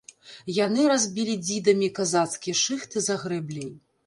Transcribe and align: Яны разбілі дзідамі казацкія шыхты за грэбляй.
Яны 0.65 0.85
разбілі 0.91 1.35
дзідамі 1.45 1.91
казацкія 2.01 2.59
шыхты 2.63 3.05
за 3.11 3.21
грэбляй. 3.27 3.71